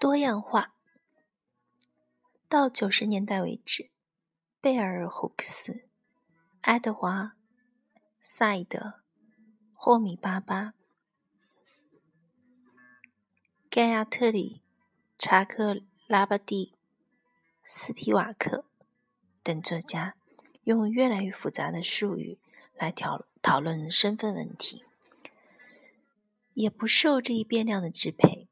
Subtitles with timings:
[0.00, 0.72] 多样化。
[2.48, 3.90] 到九十年代为止，
[4.58, 5.84] 贝尔胡克斯、
[6.62, 7.22] 爱德华·
[8.22, 8.94] 赛德、
[9.74, 10.72] 霍米巴巴、
[13.68, 14.62] 盖亚特里、
[15.18, 16.74] 查克拉巴蒂、
[17.62, 18.64] 斯皮瓦克
[19.42, 20.16] 等作家，
[20.64, 22.38] 用越来越复杂的术语
[22.74, 24.82] 来讨讨论身份问题，
[26.54, 28.48] 也不受这一变量的支配。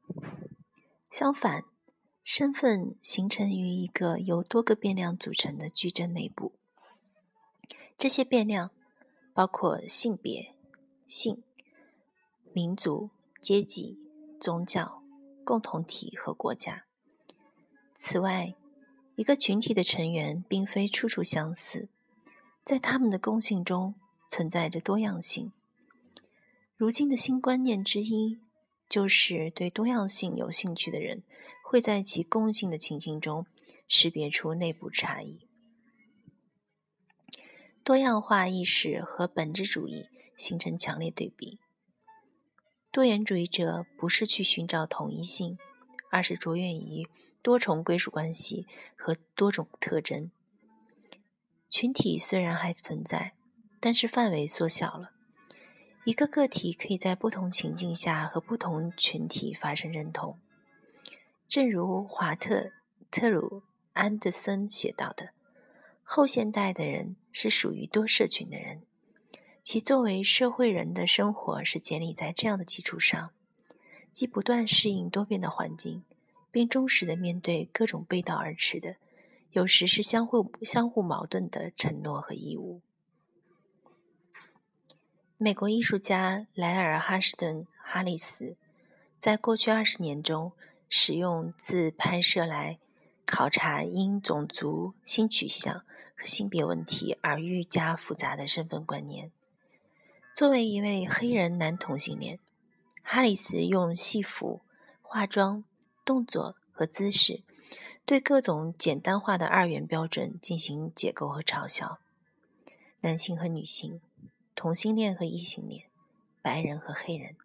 [1.11, 1.65] 相反，
[2.23, 6.53] 身份形成于一个由多个变量组成的矩阵内部。
[7.97, 8.69] 这些变量
[9.33, 10.55] 包括性别、
[11.07, 11.43] 性、
[12.53, 13.09] 民族、
[13.41, 13.97] 阶级、
[14.39, 15.01] 宗教、
[15.43, 16.85] 共同体和国家。
[17.95, 18.55] 此外，
[19.15, 21.89] 一个群体的成员并非处处相似，
[22.63, 23.95] 在他们的共性中
[24.29, 25.51] 存在着多样性。
[26.77, 28.39] 如今的新观念之一。
[28.89, 31.21] 就是对多样性有兴趣的人，
[31.63, 33.45] 会在其共性的情境中
[33.87, 35.47] 识别出内部差异。
[37.83, 41.59] 多样化意识和本质主义形成强烈对比。
[42.91, 45.59] 多元主义者不是去寻找统一性，
[46.09, 47.07] 而是着眼于
[47.43, 50.31] 多重归属关系和多种特征。
[51.69, 53.33] 群体虽然还存在，
[53.79, 55.11] 但是范围缩小了。
[56.05, 60.39] 一个个体可以在不同情境下和不同群体发生认同，
[61.47, 62.71] 正如华特
[63.11, 63.61] 特鲁
[63.93, 65.29] 安德森写到的
[66.03, 68.81] ：“后现代的人是属于多社群的人，
[69.63, 73.31] 其作为社会人的生活是建立在这样的基础上，
[74.11, 76.03] 即不断适应多变的环境，
[76.49, 78.95] 并忠实的面对各种背道而驰的，
[79.51, 82.81] 有时是相互相互矛盾的承诺和义务。”
[85.41, 88.57] 美国艺术家莱尔·哈什顿·哈里斯
[89.19, 90.51] 在过去二十年中，
[90.89, 92.77] 使用自拍摄来
[93.25, 95.85] 考察因种族、性取向
[96.17, 99.31] 和性别问题而愈加复杂的身份观念。
[100.35, 102.37] 作为一位黑人男同性恋，
[103.01, 104.59] 哈里斯用戏服、
[105.01, 105.63] 化妆、
[106.03, 107.43] 动作和姿势，
[108.05, 111.99] 对各种简单化的二元标准进行解构和嘲笑：
[112.99, 114.01] 男性和女性。
[114.59, 115.85] 同性恋和异性恋，
[116.41, 117.37] 白人和黑人，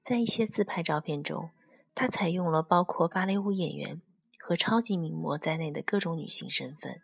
[0.00, 1.50] 在一些自拍照片中，
[1.94, 4.02] 他采用了包括芭蕾舞演员
[4.40, 7.00] 和超级名模在内的各种女性身份，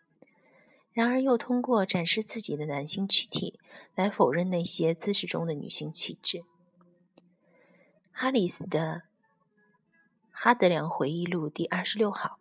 [0.91, 3.57] 然而又通过展示自己的男性躯体
[3.95, 6.43] 来否认那些姿势中的女性气质。
[8.11, 8.95] 哈里斯的
[10.31, 12.39] 《哈德良回忆录》第二十六号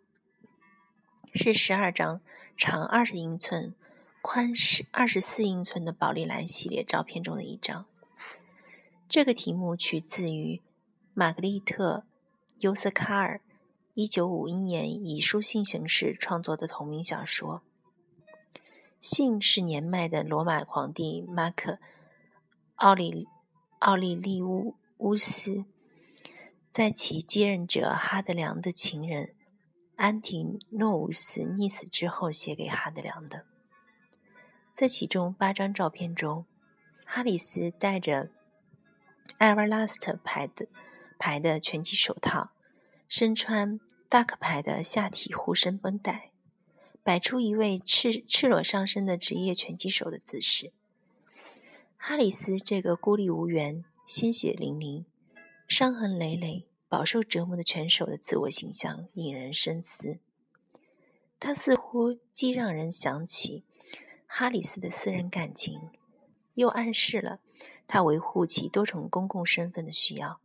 [1.32, 2.20] 是十二张
[2.56, 3.76] 长二十英寸。
[4.20, 7.86] 宽十二十四英寸的宝丽来系列照片中的一张。
[9.08, 10.60] 这个题目取自于
[11.14, 12.04] 玛格丽特·
[12.58, 13.40] 尤瑟卡尔
[13.94, 17.62] 一九五一年以书信形式创作的同名小说。
[19.00, 21.72] 信是年迈的罗马皇帝马克·
[22.74, 23.28] 奥里
[23.78, 25.64] 奥利利乌乌斯
[26.72, 29.34] 在其继任者哈德良的情人
[29.94, 33.47] 安提诺乌斯溺死之后写给哈德良的。
[34.78, 36.46] 在其中八张照片中，
[37.04, 38.30] 哈里斯戴着
[39.40, 40.68] Everlast 牌的
[41.18, 42.52] 牌的拳击手套，
[43.08, 46.30] 身穿 Duck 牌的下体护身绷带，
[47.02, 50.70] 摆出一位赤赤裸上身的职业拳击手的姿势。
[51.96, 55.06] 哈里斯这个孤立无援、鲜血淋漓、
[55.66, 60.20] 伤痕累累、饱受折磨的拳手的自我形象引人深思。
[61.40, 63.64] 他似乎既让人想起。
[64.30, 65.88] 哈里斯的私人感情，
[66.54, 67.40] 又暗示了
[67.88, 70.38] 他维护其多重公共身份的需要。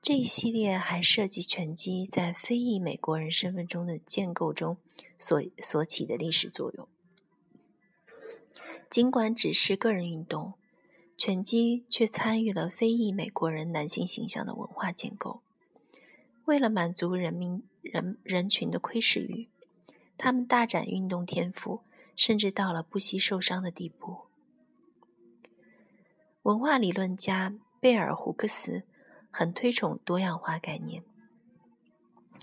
[0.00, 4.78] 这一系列还涉及拳击在非裔美国人身份中的建构中
[5.18, 6.88] 所所起的历史作用。
[8.88, 10.54] 尽管只是个人运动，
[11.18, 15.42] 拳击却参与了非裔美国人男性形象的文化建构。
[16.46, 19.48] 为了满足人民人人群的窥视欲，
[20.16, 21.80] 他们大展运动天赋。
[22.18, 24.26] 甚至到了不惜受伤的地步。
[26.42, 28.82] 文化理论家贝尔胡克斯
[29.30, 31.04] 很推崇多样化概念，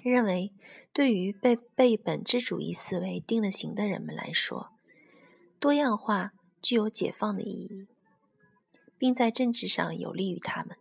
[0.01, 0.54] 认为
[0.94, 4.72] 对于被被本质主义思维定了型的人们来说，
[5.60, 6.31] 多样化
[6.62, 7.88] 具有解放的意义，
[8.98, 10.78] 并在政治上有利于他们。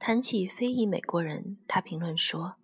[0.00, 2.56] 谈起非裔美国人，他评论说：“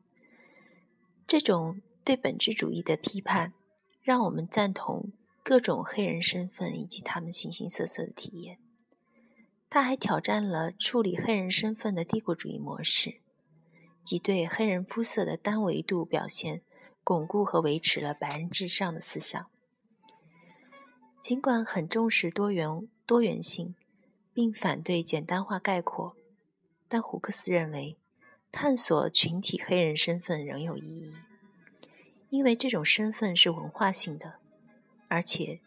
[1.27, 3.53] 这种对本质主义的批判，
[4.03, 5.13] 让我们赞同。”
[5.51, 8.61] 各种黑人身份以及他们形形色色的体验，
[9.69, 13.17] 他还挑战了处理黑人身份的帝国主义模式，
[14.05, 16.63] 即对黑人肤色的单维度表现
[17.03, 19.51] 巩固和维持了白人至上的思想。
[21.21, 23.75] 尽管很重视多元多元性，
[24.33, 26.15] 并反对简单化概括，
[26.87, 27.97] 但胡克斯认为，
[28.53, 31.13] 探索群体黑人身份仍有意义，
[32.29, 34.39] 因为这种身份是文化性的，
[35.11, 35.61] 而且。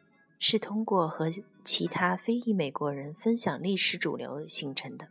[0.45, 1.31] 是通过和
[1.63, 5.07] 其他非裔美国人分享历史主流形成的。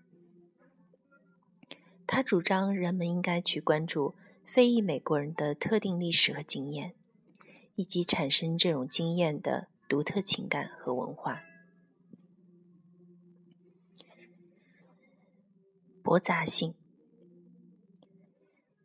[2.06, 4.14] 他主张人们应该去关注
[4.44, 6.94] 非裔美国人的特定历史和经验，
[7.76, 11.40] 以及产生这种经验的独特情感和文化。
[16.02, 16.74] 驳杂性，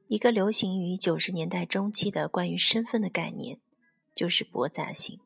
[0.07, 3.59] 一个流行于九十年代中期的关于身份的概念，
[4.15, 5.19] 就是驳杂性。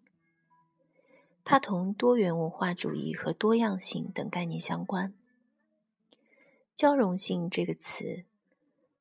[1.43, 5.13] 它同多元文化主义和多样性等概念相关。
[6.75, 8.25] 交融性这个词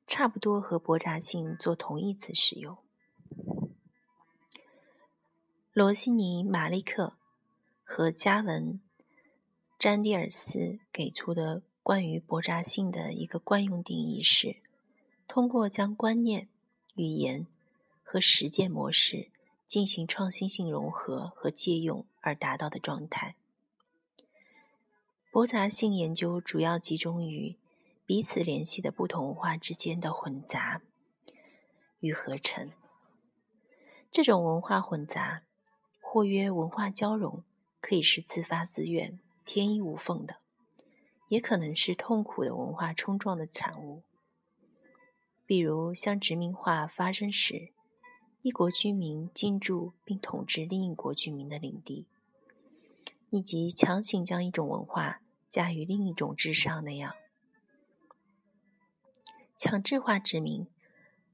[0.06, 2.78] 差不多和驳杂性做同义词使用。
[5.72, 7.14] 罗西尼、马利克
[7.84, 8.80] 和加文·
[9.78, 14.56] 詹蒂尔斯给出的关于驳杂性的一个惯用定义是：
[15.28, 16.48] 通过将观念、
[16.94, 17.46] 语言
[18.02, 19.30] 和实践模式。
[19.70, 23.34] 进行创新性融合和借用而达到的状态。
[25.30, 27.56] 驳杂性研究主要集中于
[28.04, 30.82] 彼此联系的不同文化之间的混杂
[32.00, 32.72] 与合成。
[34.10, 35.42] 这种文化混杂，
[36.00, 37.44] 或曰文化交融，
[37.80, 40.38] 可以是自发自愿、天衣无缝的，
[41.28, 44.02] 也可能是痛苦的文化冲撞的产物。
[45.46, 47.72] 比如，像殖民化发生时。
[48.42, 52.06] 一国居民进驻并统治另一国居民的领地，
[53.28, 55.20] 以及强行将一种文化
[55.50, 57.12] 加于另一种之上那样，
[59.58, 60.66] 强制化殖民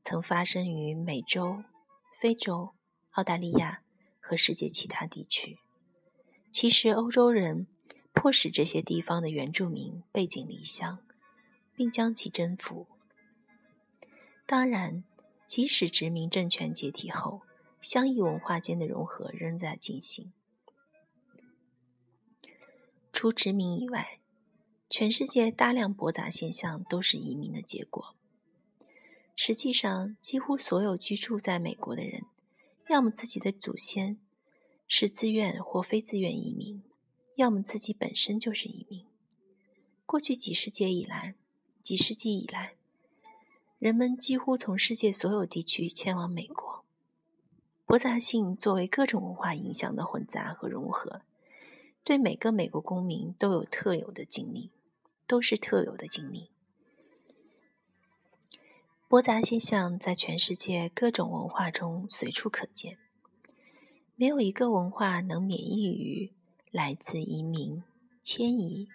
[0.02, 1.62] 曾发生于美洲、
[2.18, 2.74] 非洲、
[3.12, 3.82] 澳大利亚
[4.18, 5.60] 和世界其他地区。
[6.50, 7.68] 其实，欧洲人
[8.12, 10.98] 迫使这些地方的原住民背井离乡，
[11.76, 12.88] 并将其征服。
[14.44, 15.04] 当然。
[15.46, 17.42] 即使殖民政权解体后，
[17.80, 20.32] 相异文化间的融合仍在进行。
[23.12, 24.18] 除殖民以外，
[24.90, 28.14] 全世界大量驳杂现象都是移民的结果。
[29.34, 32.24] 实际上，几乎所有居住在美国的人，
[32.88, 34.18] 要么自己的祖先
[34.88, 36.82] 是自愿或非自愿移民，
[37.36, 39.06] 要么自己本身就是移民。
[40.04, 41.34] 过去几世纪以来，
[41.82, 42.74] 几世纪以来。
[43.78, 46.84] 人们几乎从世界所有地区迁往美国。
[47.84, 51.20] 驳杂性作为各种文化影响的混杂和融合，
[52.02, 54.70] 对每个美国公民都有特有的经历，
[55.26, 56.50] 都是特有的经历。
[59.06, 62.98] 驳杂现象在全世界各种文化中随处可见，
[64.16, 66.32] 没有一个文化能免疫于
[66.72, 67.84] 来自移民、
[68.20, 68.88] 迁移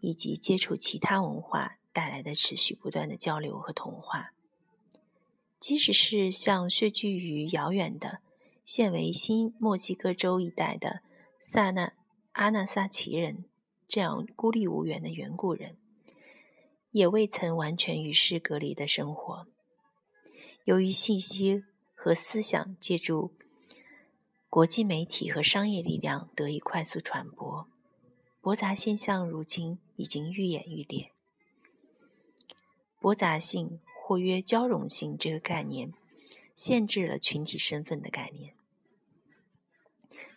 [0.00, 1.78] 以及接触其他文化。
[1.94, 4.32] 带来的持续不断的交流和同化，
[5.60, 8.18] 即使是像穴居于遥远的
[8.64, 11.02] 现为新墨西哥州一带的
[11.40, 11.92] 萨那
[12.32, 13.44] 阿纳萨奇人
[13.86, 15.76] 这样孤立无援的远古人，
[16.90, 19.46] 也未曾完全与世隔离的生活。
[20.64, 21.62] 由于信息
[21.94, 23.32] 和思想借助
[24.50, 27.68] 国际媒体和商业力量得以快速传播，
[28.40, 31.13] 驳杂现象如今已经愈演愈烈。
[33.04, 35.92] 驳杂性或曰交融性这个概念，
[36.56, 38.54] 限制了群体身份的概念。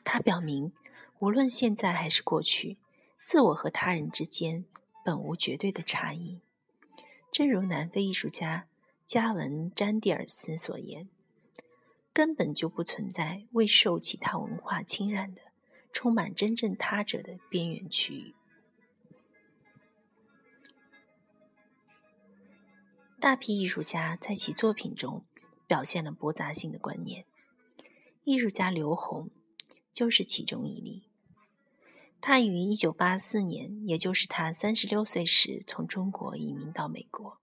[0.03, 0.73] 它表明，
[1.19, 2.77] 无论现在还是过去，
[3.23, 4.65] 自我和他人之间
[5.05, 6.41] 本无绝对的差异。
[7.31, 8.67] 正如南非艺术家
[9.05, 11.07] 加文·詹蒂尔斯所言，
[12.11, 15.41] 根本就不存在未受其他文化侵染的、
[15.93, 18.35] 充满真正他者的边缘区域。
[23.19, 25.25] 大批艺术家在其作品中
[25.65, 27.25] 表现了驳杂性的观念。
[28.23, 29.31] 艺术家刘虹
[29.91, 31.09] 就是其中一例。
[32.21, 37.39] 他于1984年，也就是他36岁时，从中国移民到美国。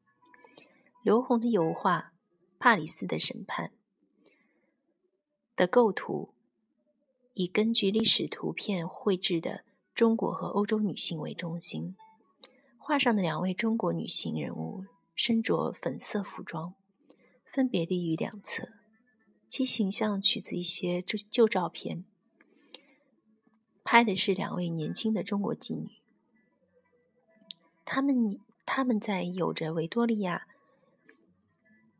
[1.02, 2.12] 刘虹的油画
[2.58, 3.72] 《帕里斯的审判》
[5.56, 6.34] 的构图
[7.34, 11.96] 以根据历史图片绘制的中国和欧洲女性为中心，
[12.78, 14.84] 画上的两位中国女性人物。
[15.14, 16.74] 身着粉色服装，
[17.44, 18.68] 分别立于两侧，
[19.48, 22.04] 其形象取自一些旧旧照片，
[23.84, 25.90] 拍的是两位年轻的中国妓女。
[27.84, 30.46] 他们他们在有着维多利亚，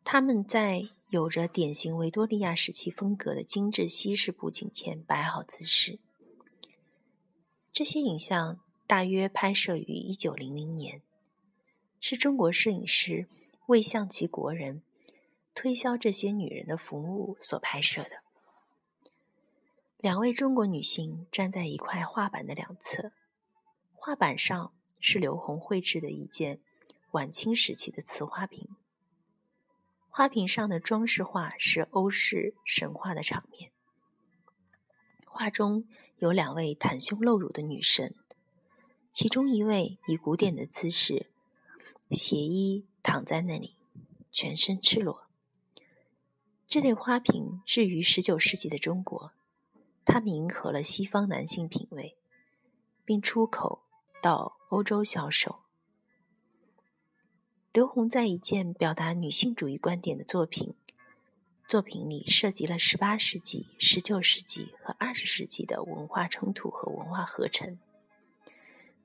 [0.03, 6.01] 他们在有着典型维多利亚时期风格的精致西式布景前摆好姿势。
[7.71, 11.03] 这些影像大约拍摄于一九零零年，
[12.07, 13.27] 是中国摄影师
[13.65, 14.83] 为向其国人
[15.55, 18.11] 推销这些女人的服务所拍摄的。
[19.97, 23.13] 两位中国女性站在一块画板的两侧，
[23.95, 26.61] 画板上是刘红绘制的一件
[27.13, 28.69] 晚清时期的瓷花瓶。
[30.11, 33.73] 花瓶上的装饰画是欧式神话的场面。
[35.25, 38.15] 画中有两位袒胸露乳的女神，
[39.11, 41.31] 其中一位以古典的姿势
[42.15, 43.75] 斜衣躺在那里，
[44.31, 45.27] 全身赤裸。
[46.67, 49.33] 这类花瓶置于十九世纪的中国。
[50.07, 52.17] 它们迎合了西方男性品味，
[53.05, 53.83] 并出口
[54.23, 55.61] 到欧洲销售。
[57.73, 60.75] 刘洪在一件表达女性主义观点的作品
[61.67, 67.79] 作品里，涉及了十八世纪、十九世纪和二十世纪的文化冲突和文化合成。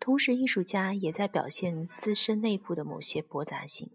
[0.10, 3.92] 同时，艺术家也在表现自身内部的某些驳杂性，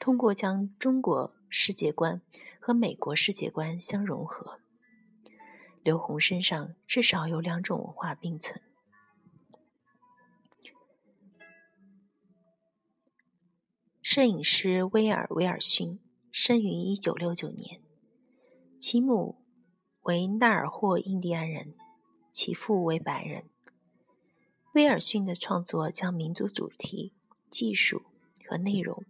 [0.00, 2.20] 通过将中国世界观
[2.58, 4.58] 和美国世界观相融合。
[5.84, 8.60] 刘虹身上至少有两种文化并存。
[14.02, 16.00] 摄影师威尔·威尔逊
[16.32, 17.80] 生于一九六九年，
[18.80, 19.36] 其母
[20.02, 21.76] 为纳尔霍印第安人，
[22.32, 23.44] 其父为白人。
[24.78, 27.12] 威尔逊的创作将民族主题、
[27.50, 28.04] 技术
[28.46, 29.04] 和内容。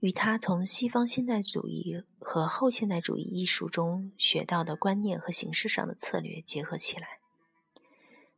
[0.00, 7.20] 与他从西方现代主义和后现代主义艺术中学到的观念和形式上的策略结合起来，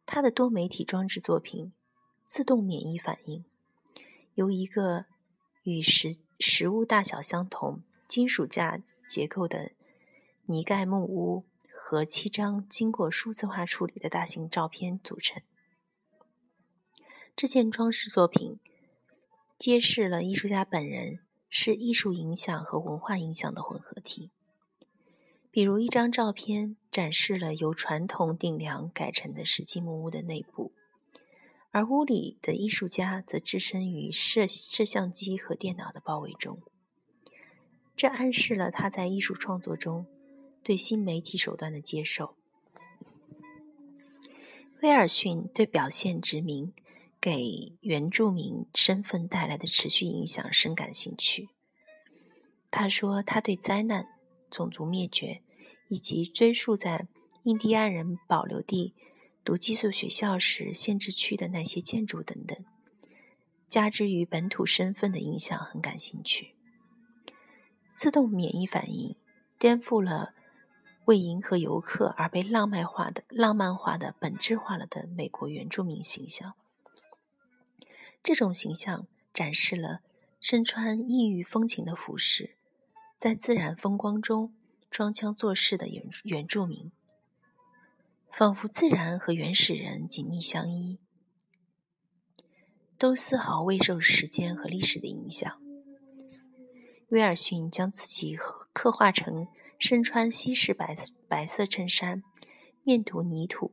[0.06, 1.66] 他的多媒体装置作品
[2.24, 3.40] 《自动免疫反应》
[4.36, 5.06] 由一个
[5.64, 9.72] 与实实物大小相同、金属架结构的
[10.46, 15.42] 泥盖木屋和七张经过数字化处理的大型照片组成。
[17.38, 18.58] 这件装饰作品
[19.56, 21.20] 揭示了艺术家本人。
[21.50, 24.30] 是艺术影响和文化影响的混合体。
[25.50, 30.72] 比如，一张照片展示了由传统顶梁改成的实际木屋的内部，
[31.70, 36.60] 而屋里的艺术家则置身于摄摄像机和电脑的包围中。
[37.96, 40.04] 这暗示了他在艺术创作中
[40.62, 42.36] 对新媒体手段的接受。
[44.82, 46.74] 威尔逊对表现殖民。
[47.20, 51.48] 给原住民身份带来的持续影响深感兴趣。
[52.70, 54.06] 他说，他对灾难、
[54.50, 55.42] 种族灭绝
[55.88, 57.08] 以及追溯在
[57.42, 58.94] 印第安人保留地
[59.42, 62.56] 读寄宿学校时限制区的那些建筑等等，
[63.68, 66.54] 加之于本土身份的影响很感兴趣。
[67.96, 69.16] 自动免疫反应
[69.58, 70.34] 颠覆了
[71.06, 76.54] 为迎合游客而被浪漫化的、浪漫化的、本质化了的美国原住民形象。
[78.28, 80.02] 这种形象展示了
[80.38, 82.56] 身穿异域风情的服饰，
[83.16, 84.52] 在自然风光中
[84.90, 86.92] 装腔作势的原原住民，
[88.30, 90.98] 仿佛自然和原始人紧密相依，
[92.98, 95.58] 都丝毫未受时间和历史的影响。
[97.08, 98.36] 威尔逊将自己
[98.74, 100.94] 刻画成身穿西式白
[101.26, 102.22] 白色衬衫，
[102.84, 103.72] 面涂泥土，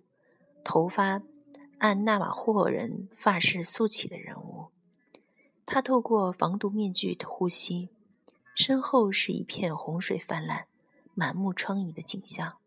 [0.63, 1.21] 头发。
[1.85, 4.69] 按纳瓦霍人发式竖起的人物，
[5.67, 7.89] 他透过防毒面具呼吸，
[8.55, 10.65] 身后是一片洪水泛滥、
[11.13, 12.57] 满目疮痍的景象。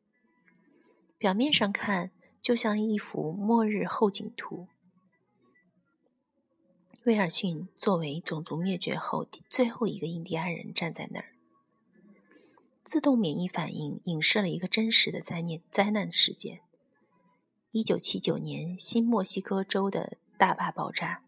[1.18, 4.68] 表面上看，就像一幅末日后景图。
[7.04, 11.34] 威尔逊作为种族灭绝后最后一个印第安人站在那儿。
[12.84, 16.60] 自动免疫反应影射了一个真实的灾难灾难事件。
[17.70, 21.22] 一九七九年，新墨西哥州的大坝爆炸，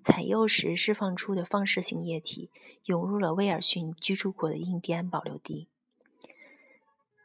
[0.00, 2.48] 采铀时释放出的放射性液体
[2.84, 5.66] 涌入了威尔逊居住过的印第安保留地，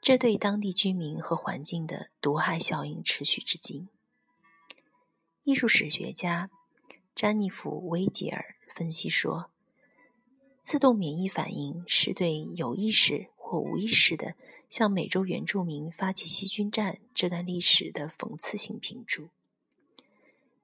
[0.01, 3.87] 这对当地居民和环境的毒害效应持续至今。
[5.43, 6.49] 艺术史学家
[7.13, 9.51] 詹妮弗·维吉尔分析说
[10.63, 14.35] ：“自动免疫反应是对有意识。”或无意识的
[14.69, 19.27] 向美洲原住民发起细菌战这段历史的讽刺性评注，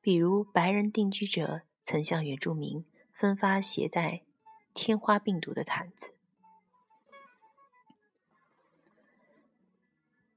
[0.01, 4.24] 比如白人定居者曾向原住民分发携带
[4.74, 6.13] 天花病毒的毯子。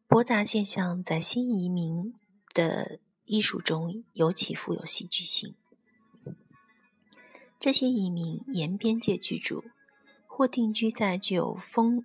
[0.09, 2.13] 驳杂现象在新移民
[2.53, 5.55] 的艺术中尤其富有戏剧性。
[7.59, 9.65] 这些移民沿边界居住，
[10.27, 12.05] 或定居在具有风，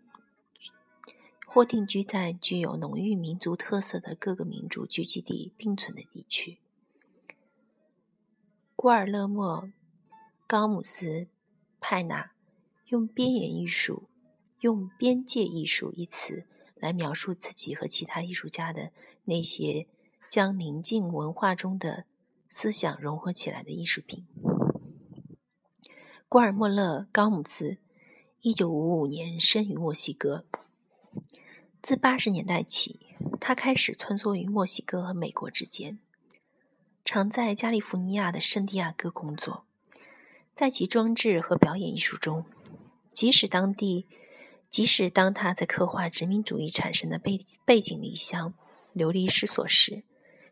[1.57, 6.59] 或定居在具有浓郁民族特色的各个民族聚集地并存的地区。
[8.75, 9.63] 古尔勒莫·
[10.45, 11.25] 高姆斯
[11.79, 12.29] 派纳
[12.89, 14.03] 用“边缘艺术”、
[14.61, 16.45] 用“边界艺术”一词
[16.75, 18.91] 来描述自己和其他艺术家的
[19.23, 19.87] 那些
[20.29, 22.05] 将邻近文化中的
[22.51, 24.27] 思想融合起来的艺术品。
[26.29, 27.79] 古尔莫勒·高姆斯，
[28.41, 30.45] 一九五五年生于墨西哥。
[31.88, 33.00] 自八十年代起，
[33.39, 35.98] 他开始穿梭于墨西哥和美国之间，
[37.06, 39.63] 常在加利福尼亚的圣地亚哥工作。
[40.53, 42.44] 在其装置和表演艺术中，
[43.13, 44.06] 即使当地，
[44.70, 48.53] 即使当他在刻画殖民主义产生的背背井离乡、
[48.91, 50.03] 流离失所时，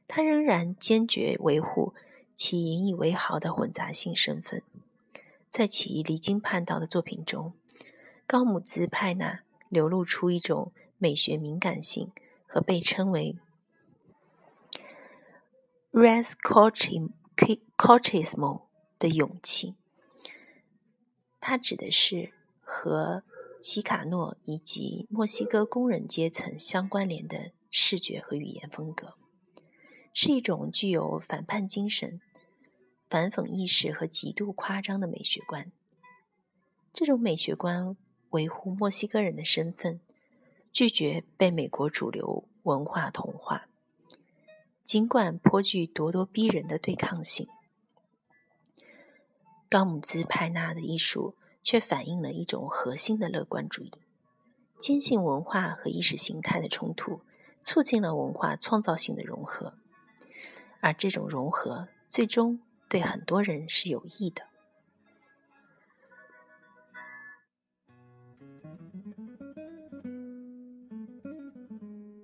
[0.08, 1.94] 他仍然坚决维护
[2.34, 4.64] 其引以为豪的混杂性身份。
[5.50, 7.52] 在其离经叛道的作品中，
[8.26, 10.72] 高姆兹派纳流露出一种
[11.06, 12.12] 美学敏感性
[12.48, 13.38] 和被称为
[15.92, 16.32] “res
[17.78, 18.64] cortismo”
[18.98, 19.76] 的勇气。
[21.40, 23.22] 它指的是和
[23.62, 29.14] 奇卡诺以及墨西哥工人阶层相关联的视觉和语言风格，
[30.12, 32.20] 是一种具有反叛精神。
[33.08, 35.72] 反讽意识和极度夸张的美学观，
[36.92, 37.96] 这种美学观
[38.32, 40.00] 维护墨西哥人的身份，
[40.76, 43.70] 拒绝被美国主流文化同化。
[44.84, 47.48] 尽管颇具咄咄逼人的对抗性，
[49.70, 53.92] 高姆兹派纳的艺术却反映了一种核心的乐观主义，
[54.78, 57.22] 坚信文化和意识形态的冲突
[57.64, 59.76] 促进了文化创造性的融合，
[60.82, 62.60] 而这种融合最终。
[62.88, 64.44] 对很多人是有益的。